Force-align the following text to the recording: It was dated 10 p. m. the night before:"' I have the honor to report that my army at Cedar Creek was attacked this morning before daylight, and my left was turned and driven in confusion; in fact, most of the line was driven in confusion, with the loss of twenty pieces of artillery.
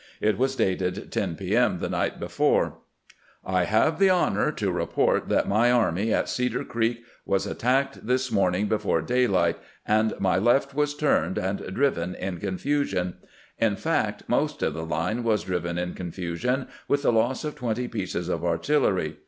It 0.19 0.35
was 0.39 0.55
dated 0.55 1.11
10 1.11 1.35
p. 1.35 1.55
m. 1.55 1.77
the 1.77 1.87
night 1.87 2.19
before:"' 2.19 2.77
I 3.59 3.65
have 3.65 3.99
the 3.99 4.09
honor 4.09 4.51
to 4.53 4.71
report 4.71 5.29
that 5.29 5.47
my 5.47 5.71
army 5.71 6.11
at 6.11 6.27
Cedar 6.27 6.63
Creek 6.63 7.03
was 7.23 7.45
attacked 7.45 8.07
this 8.07 8.31
morning 8.31 8.65
before 8.67 9.03
daylight, 9.03 9.57
and 9.85 10.15
my 10.19 10.39
left 10.39 10.73
was 10.73 10.95
turned 10.95 11.37
and 11.37 11.59
driven 11.75 12.15
in 12.15 12.39
confusion; 12.39 13.17
in 13.59 13.75
fact, 13.75 14.23
most 14.27 14.63
of 14.63 14.73
the 14.73 14.87
line 14.87 15.23
was 15.23 15.43
driven 15.43 15.77
in 15.77 15.93
confusion, 15.93 16.67
with 16.87 17.03
the 17.03 17.11
loss 17.13 17.43
of 17.43 17.53
twenty 17.53 17.87
pieces 17.87 18.27
of 18.27 18.43
artillery. 18.43 19.17